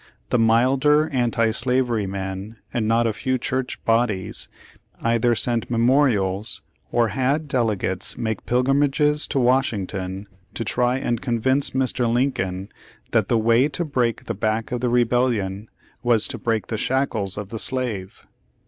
[0.31, 4.49] The milder anti slavery men, and not a few church bodies,
[4.99, 12.11] either sent mem.orials or had delegates make pilgrimages to Washington to try and convince Mr.
[12.11, 12.69] Lincoln
[13.11, 15.69] that the way to break the back of the rebellion
[16.01, 18.25] was to break the shackles of the slave.